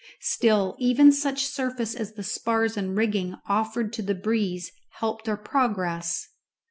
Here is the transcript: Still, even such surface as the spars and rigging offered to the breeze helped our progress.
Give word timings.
Still, 0.21 0.75
even 0.79 1.11
such 1.11 1.45
surface 1.45 1.93
as 1.93 2.13
the 2.13 2.23
spars 2.23 2.75
and 2.75 2.97
rigging 2.97 3.35
offered 3.47 3.93
to 3.93 4.01
the 4.01 4.15
breeze 4.15 4.71
helped 4.93 5.29
our 5.29 5.37
progress. 5.37 6.27